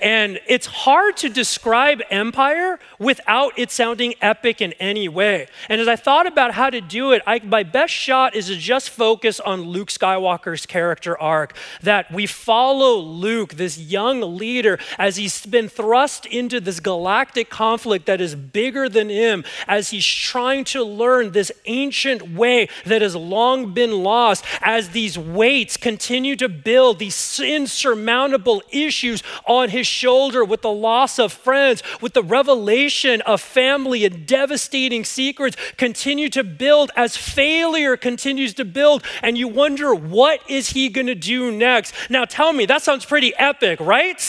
[0.00, 5.48] And it's hard to describe Empire without it sounding epic in any way.
[5.68, 8.56] And as I thought about how to do it, I, my best shot is to
[8.56, 11.56] just focus on Luke Skywalker's character arc.
[11.82, 18.06] That we follow Luke, this young leader, as he's been thrust into this galactic conflict
[18.06, 23.16] that is bigger than him, as he's trying to learn this ancient way that has
[23.16, 30.44] long been lost, as these weights continue to build, these insurmountable issues on his shoulder
[30.44, 36.42] with the loss of friends, with the revelation of family and devastating secrets continue to
[36.42, 39.04] build as failure continues to build.
[39.22, 41.94] And you wonder, what is he going to do next?
[42.10, 44.20] Now, tell me, that sounds pretty epic, right?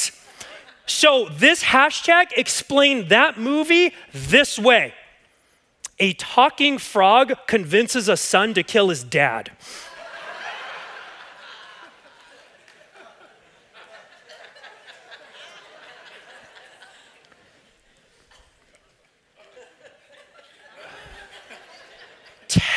[0.87, 4.93] So, this hashtag explained that movie this way
[5.99, 9.51] A talking frog convinces a son to kill his dad.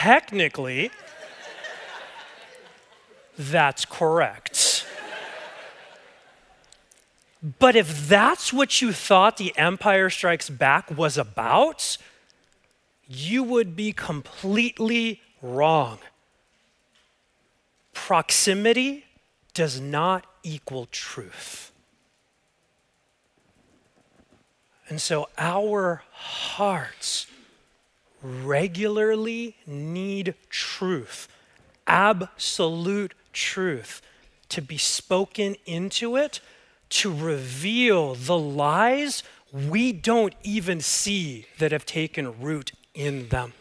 [0.09, 0.91] Technically,
[3.37, 4.87] that's correct.
[7.59, 11.99] But if that's what you thought The Empire Strikes Back was about,
[13.07, 15.99] you would be completely wrong.
[17.93, 19.05] Proximity
[19.53, 21.71] does not equal truth.
[24.89, 27.27] And so our hearts
[28.23, 31.29] regularly need truth,
[31.87, 34.03] absolute truth,
[34.49, 36.41] to be spoken into it
[36.91, 43.53] to reveal the lies we don't even see that have taken root in them.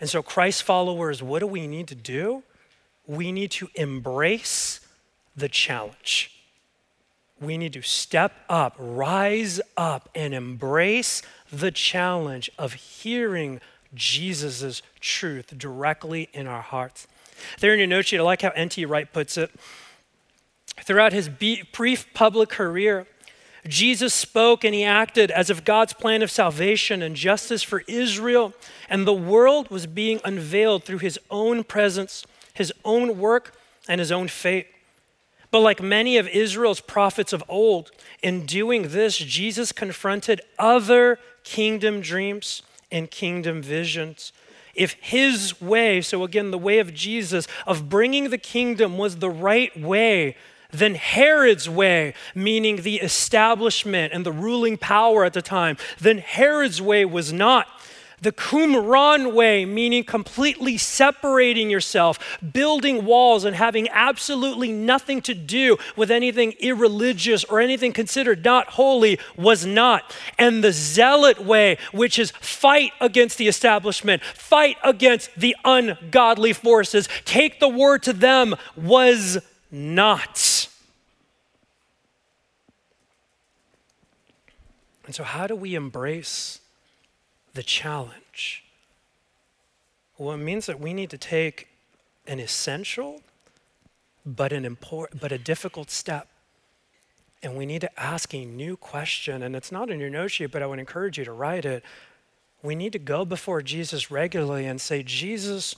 [0.00, 2.44] And so, Christ followers, what do we need to do?
[3.06, 4.80] We need to embrace
[5.36, 6.37] the challenge.
[7.40, 11.22] We need to step up, rise up, and embrace
[11.52, 13.60] the challenge of hearing
[13.94, 17.06] Jesus' truth directly in our hearts.
[17.60, 18.84] There in your note sheet, I like how N.T.
[18.84, 19.50] Wright puts it.
[20.82, 23.06] Throughout his brief public career,
[23.66, 28.54] Jesus spoke and he acted as if God's plan of salvation and justice for Israel
[28.88, 32.24] and the world was being unveiled through his own presence,
[32.54, 33.54] his own work,
[33.88, 34.68] and his own fate.
[35.50, 37.90] But like many of Israel's prophets of old,
[38.22, 44.32] in doing this, Jesus confronted other kingdom dreams and kingdom visions.
[44.74, 49.30] If his way, so again, the way of Jesus, of bringing the kingdom was the
[49.30, 50.36] right way,
[50.70, 56.82] then Herod's way, meaning the establishment and the ruling power at the time, then Herod's
[56.82, 57.68] way was not.
[58.20, 65.76] The Qumran way, meaning completely separating yourself, building walls, and having absolutely nothing to do
[65.96, 70.14] with anything irreligious or anything considered not holy, was not.
[70.38, 77.08] And the Zealot way, which is fight against the establishment, fight against the ungodly forces,
[77.24, 79.38] take the word to them, was
[79.70, 80.68] not.
[85.06, 86.60] And so, how do we embrace
[87.58, 88.62] the challenge?
[90.16, 91.66] Well, it means that we need to take
[92.28, 93.20] an essential
[94.24, 96.28] but an important but a difficult step.
[97.42, 99.42] And we need to ask a new question.
[99.42, 101.82] And it's not in your note sheet, but I would encourage you to write it.
[102.62, 105.74] We need to go before Jesus regularly and say, Jesus,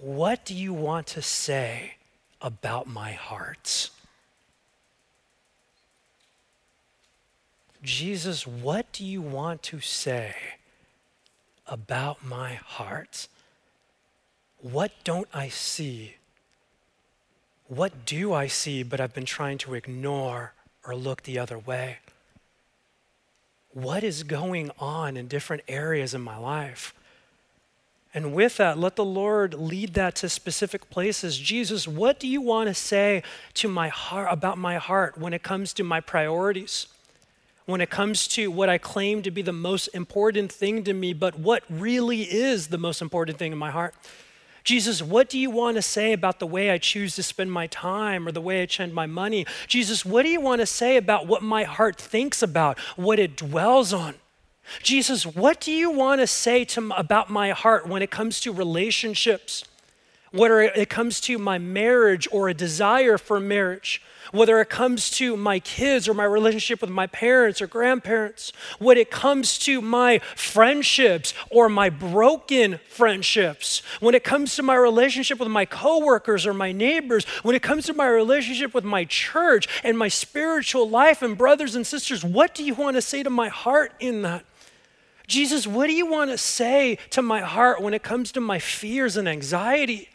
[0.00, 1.94] what do you want to say
[2.42, 3.88] about my heart?
[7.82, 10.34] Jesus, what do you want to say
[11.66, 13.26] about my heart?
[14.58, 16.14] What don't I see?
[17.66, 20.52] What do I see, but I've been trying to ignore
[20.86, 21.98] or look the other way?
[23.72, 26.94] What is going on in different areas in my life?
[28.14, 31.38] And with that, let the Lord lead that to specific places.
[31.38, 33.22] Jesus, what do you want to say
[33.54, 36.88] to my heart about my heart when it comes to my priorities?
[37.66, 41.12] When it comes to what I claim to be the most important thing to me,
[41.12, 43.94] but what really is the most important thing in my heart.
[44.64, 47.66] Jesus, what do you want to say about the way I choose to spend my
[47.66, 49.44] time or the way I spend my money?
[49.66, 53.36] Jesus, what do you want to say about what my heart thinks about, what it
[53.36, 54.14] dwells on?
[54.82, 58.52] Jesus, what do you want to say to, about my heart when it comes to
[58.52, 59.64] relationships?
[60.32, 65.36] Whether it comes to my marriage or a desire for marriage, whether it comes to
[65.36, 70.20] my kids or my relationship with my parents or grandparents, when it comes to my
[70.34, 76.54] friendships or my broken friendships, when it comes to my relationship with my coworkers or
[76.54, 81.20] my neighbors, when it comes to my relationship with my church and my spiritual life
[81.20, 84.44] and brothers and sisters, what do you want to say to my heart in that?
[85.26, 88.58] Jesus, what do you want to say to my heart when it comes to my
[88.58, 90.08] fears and anxiety?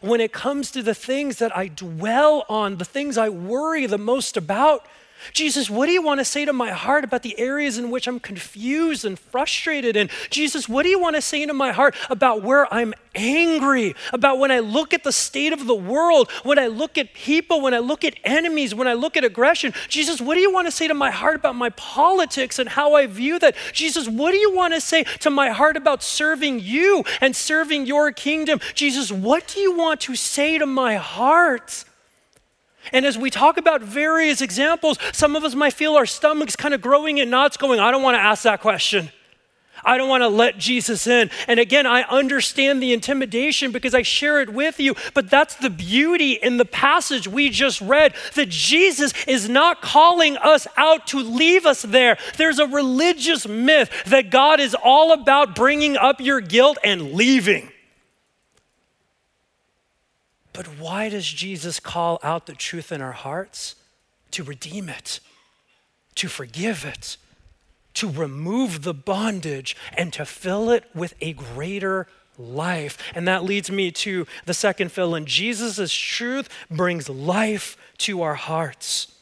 [0.00, 3.98] When it comes to the things that I dwell on, the things I worry the
[3.98, 4.86] most about.
[5.32, 8.06] Jesus, what do you want to say to my heart about the areas in which
[8.06, 9.96] I'm confused and frustrated?
[9.96, 13.94] And Jesus, what do you want to say to my heart about where I'm angry?
[14.12, 17.60] About when I look at the state of the world, when I look at people,
[17.60, 19.72] when I look at enemies, when I look at aggression?
[19.88, 22.94] Jesus, what do you want to say to my heart about my politics and how
[22.94, 23.56] I view that?
[23.72, 27.86] Jesus, what do you want to say to my heart about serving you and serving
[27.86, 28.60] your kingdom?
[28.74, 31.84] Jesus, what do you want to say to my heart?
[32.90, 36.74] And as we talk about various examples, some of us might feel our stomachs kind
[36.74, 39.10] of growing in knots, going, I don't want to ask that question.
[39.84, 41.30] I don't want to let Jesus in.
[41.48, 45.70] And again, I understand the intimidation because I share it with you, but that's the
[45.70, 51.18] beauty in the passage we just read that Jesus is not calling us out to
[51.18, 52.16] leave us there.
[52.36, 57.71] There's a religious myth that God is all about bringing up your guilt and leaving.
[60.52, 63.74] But why does Jesus call out the truth in our hearts?
[64.32, 65.20] To redeem it,
[66.14, 67.16] to forgive it,
[67.94, 72.06] to remove the bondage, and to fill it with a greater
[72.38, 72.96] life.
[73.14, 75.26] And that leads me to the second fill in.
[75.26, 79.14] Jesus' truth brings life to our hearts.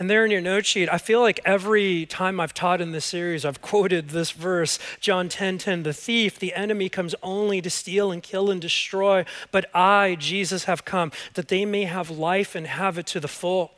[0.00, 3.04] And there in your note sheet, I feel like every time I've taught in this
[3.04, 7.68] series, I've quoted this verse, John 10 10, the thief, the enemy comes only to
[7.68, 12.54] steal and kill and destroy, but I, Jesus, have come that they may have life
[12.54, 13.72] and have it to the full.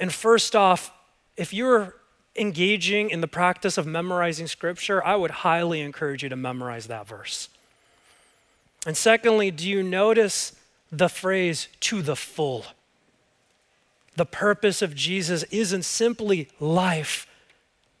[0.00, 0.90] And first off,
[1.36, 1.94] if you're
[2.34, 7.06] engaging in the practice of memorizing scripture, I would highly encourage you to memorize that
[7.06, 7.50] verse.
[8.86, 10.54] And secondly, do you notice
[10.90, 12.64] the phrase to the full?
[14.18, 17.27] The purpose of Jesus isn't simply life,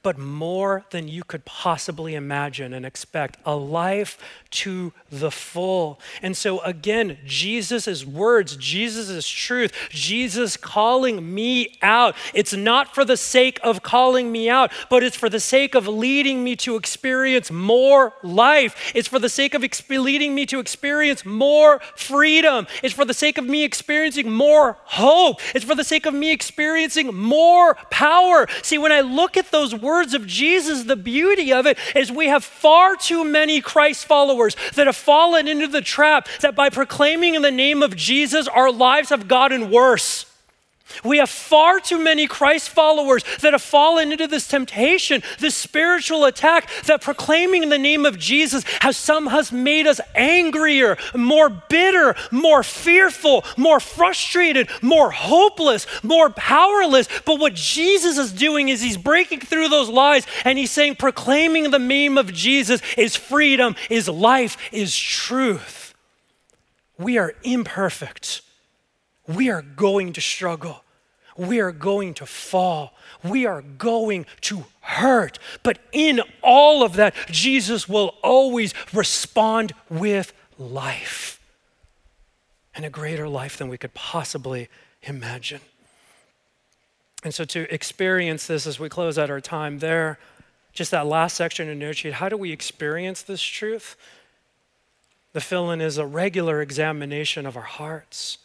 [0.02, 4.16] but more than you could possibly imagine and expect a life
[4.50, 6.00] to the full.
[6.22, 12.14] And so, again, Jesus' words, Jesus' truth, Jesus calling me out.
[12.32, 15.88] It's not for the sake of calling me out, but it's for the sake of
[15.88, 18.92] leading me to experience more life.
[18.94, 22.68] It's for the sake of exp- leading me to experience more freedom.
[22.84, 25.40] It's for the sake of me experiencing more hope.
[25.56, 28.46] It's for the sake of me experiencing more power.
[28.62, 32.12] See, when I look at those words, words of Jesus, the beauty of it is
[32.12, 36.68] we have far too many Christ followers that have fallen into the trap that by
[36.68, 40.26] proclaiming in the name of Jesus, our lives have gotten worse.
[41.04, 46.24] We have far too many Christ followers that have fallen into this temptation, this spiritual
[46.24, 52.62] attack that proclaiming the name of Jesus has somehow made us angrier, more bitter, more
[52.62, 57.08] fearful, more frustrated, more hopeless, more powerless.
[57.24, 61.70] But what Jesus is doing is he's breaking through those lies and he's saying proclaiming
[61.70, 65.94] the name of Jesus is freedom, is life, is truth.
[66.98, 68.42] We are imperfect.
[69.28, 70.82] We are going to struggle.
[71.36, 72.94] We are going to fall.
[73.22, 75.38] We are going to hurt.
[75.62, 81.40] But in all of that, Jesus will always respond with life
[82.74, 84.68] and a greater life than we could possibly
[85.02, 85.60] imagine.
[87.22, 90.18] And so, to experience this as we close out our time there,
[90.72, 93.96] just that last section in sheet, how do we experience this truth?
[95.32, 98.38] The fill in is a regular examination of our hearts.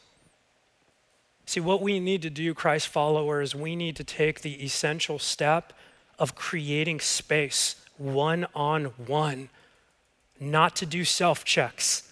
[1.53, 5.71] See, what we need to do, Christ followers, we need to take the essential step
[6.17, 9.49] of creating space one on one,
[10.39, 12.11] not to do self checks,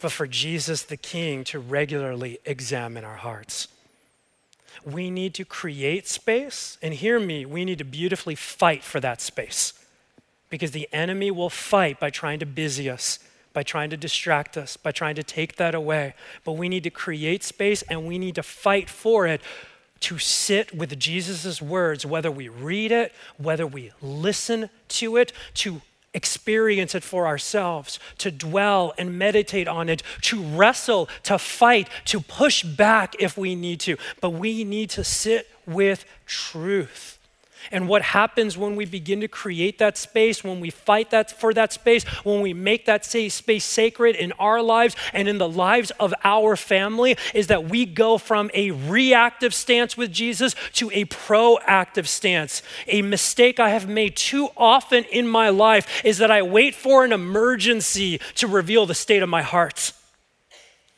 [0.00, 3.68] but for Jesus the King to regularly examine our hearts.
[4.86, 9.20] We need to create space, and hear me, we need to beautifully fight for that
[9.20, 9.74] space
[10.48, 13.18] because the enemy will fight by trying to busy us
[13.52, 16.14] by trying to distract us, by trying to take that away.
[16.44, 19.40] But we need to create space and we need to fight for it
[20.00, 25.82] to sit with Jesus' words, whether we read it, whether we listen to it, to
[26.14, 32.20] experience it for ourselves, to dwell and meditate on it, to wrestle, to fight, to
[32.20, 33.96] push back if we need to.
[34.20, 37.19] But we need to sit with truth.
[37.70, 41.52] And what happens when we begin to create that space, when we fight that for
[41.54, 45.90] that space, when we make that space sacred in our lives and in the lives
[45.92, 51.04] of our family, is that we go from a reactive stance with Jesus to a
[51.06, 52.62] proactive stance.
[52.86, 57.04] A mistake I have made too often in my life is that I wait for
[57.04, 59.92] an emergency to reveal the state of my heart.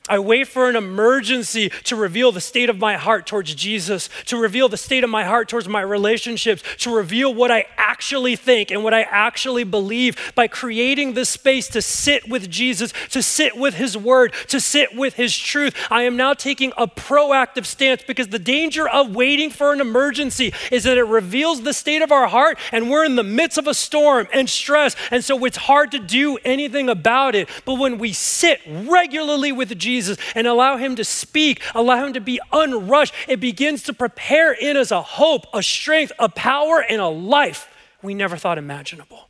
[0.09, 4.37] I wait for an emergency to reveal the state of my heart towards Jesus, to
[4.37, 8.73] reveal the state of my heart towards my relationships, to reveal what I actually think
[8.73, 13.57] and what I actually believe by creating this space to sit with Jesus, to sit
[13.57, 15.73] with His Word, to sit with His truth.
[15.89, 20.53] I am now taking a proactive stance because the danger of waiting for an emergency
[20.73, 23.69] is that it reveals the state of our heart and we're in the midst of
[23.69, 24.97] a storm and stress.
[25.13, 27.49] And so it's hard to do anything about it.
[27.65, 32.13] But when we sit regularly with Jesus, Jesus and allow Him to speak, allow Him
[32.15, 36.83] to be unrushed, it begins to prepare in us a hope, a strength, a power,
[36.89, 37.69] and a life
[38.03, 39.29] we never thought imaginable.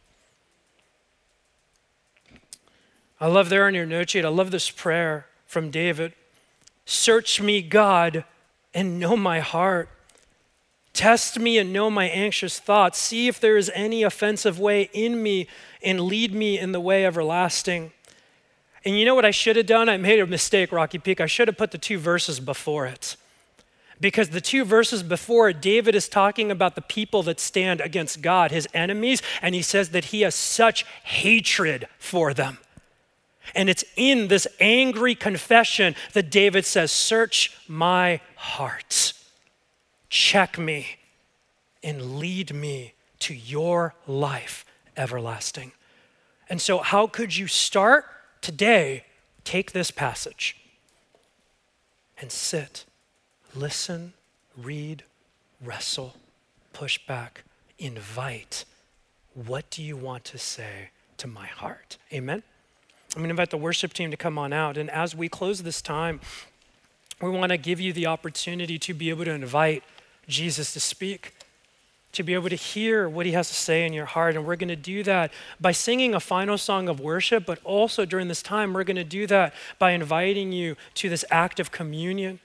[3.21, 6.15] I love there in your note sheet, I love this prayer from David
[6.85, 8.25] Search me, God,
[8.75, 9.89] and know my heart.
[10.93, 12.99] Test me and know my anxious thoughts.
[12.99, 15.47] See if there is any offensive way in me
[15.83, 17.93] and lead me in the way everlasting.
[18.85, 19.89] And you know what I should have done?
[19.89, 21.21] I made a mistake, Rocky Peak.
[21.21, 23.17] I should have put the two verses before it.
[24.01, 28.51] Because the two verses before David is talking about the people that stand against God,
[28.51, 32.59] his enemies, and he says that he has such hatred for them.
[33.55, 39.13] And it's in this angry confession that David says, Search my heart,
[40.09, 40.99] check me,
[41.83, 44.65] and lead me to your life
[44.97, 45.73] everlasting.
[46.49, 48.07] And so, how could you start?
[48.43, 49.05] Today,
[49.45, 50.57] take this passage
[52.21, 52.85] and sit,
[53.55, 54.15] listen,
[54.57, 55.05] read,
[55.65, 56.17] wrestle,
[56.73, 57.45] push back,
[57.79, 58.65] invite.
[59.35, 61.99] What do you want to say to my heart?
[62.13, 62.43] Amen?
[63.15, 64.77] I'm going to invite the worship team to come on out.
[64.77, 66.21] And as we close this time,
[67.21, 69.85] we want to give you the opportunity to be able to invite
[70.27, 71.33] Jesus to speak
[72.13, 74.37] to be able to hear what he has to say in your heart.
[74.37, 78.05] And we're going to do that by singing a final song of worship, but also
[78.05, 81.71] during this time, we're going to do that by inviting you to this act of
[81.71, 82.41] communion.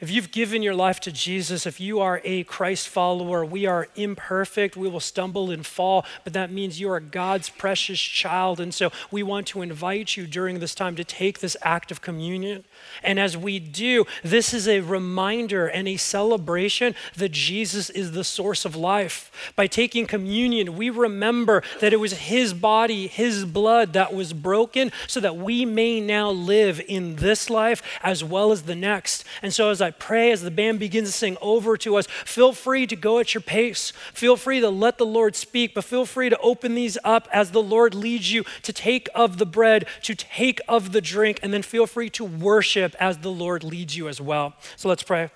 [0.00, 3.88] If you've given your life to Jesus, if you are a Christ follower, we are
[3.96, 4.74] imperfect.
[4.74, 8.60] We will stumble and fall, but that means you are God's precious child.
[8.60, 12.00] And so we want to invite you during this time to take this act of
[12.00, 12.64] communion.
[13.02, 18.24] And as we do, this is a reminder and a celebration that Jesus is the
[18.24, 19.52] source of life.
[19.54, 24.92] By taking communion, we remember that it was His body, His blood that was broken
[25.06, 29.24] so that we may now live in this life as well as the next.
[29.42, 32.52] And so as I pray, as the band begins to sing over to us, feel
[32.52, 33.92] free to go at your pace.
[34.14, 37.50] Feel free to let the Lord speak, but feel free to open these up as
[37.50, 41.52] the Lord leads you to take of the bread, to take of the drink, and
[41.52, 44.54] then feel free to worship as the Lord leads you as well.
[44.76, 45.30] So let's pray.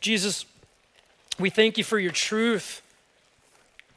[0.00, 0.44] Jesus,
[1.38, 2.82] we thank you for your truth.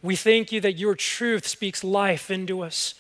[0.01, 2.93] We thank you that your truth speaks life into us.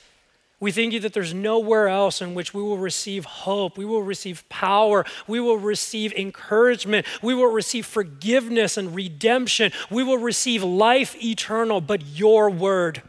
[0.59, 4.03] We thank you that there's nowhere else in which we will receive hope, we will
[4.03, 10.61] receive power, we will receive encouragement, we will receive forgiveness and redemption, we will receive
[10.61, 13.01] life eternal, but your word.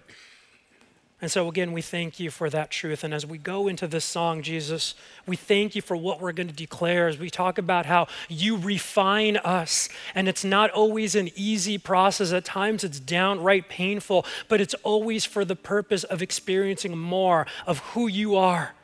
[1.22, 3.04] And so, again, we thank you for that truth.
[3.04, 4.94] And as we go into this song, Jesus,
[5.26, 8.56] we thank you for what we're going to declare as we talk about how you
[8.56, 9.90] refine us.
[10.14, 12.32] And it's not always an easy process.
[12.32, 17.80] At times, it's downright painful, but it's always for the purpose of experiencing more of
[17.80, 18.74] who you are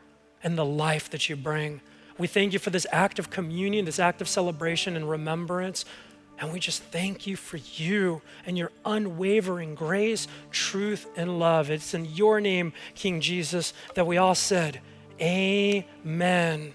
[0.42, 1.80] and the life that you bring.
[2.18, 5.84] We thank you for this act of communion, this act of celebration and remembrance.
[6.38, 11.70] And we just thank you for you and your unwavering grace, truth, and love.
[11.70, 14.80] It's in your name, King Jesus, that we all said,
[15.20, 16.74] Amen.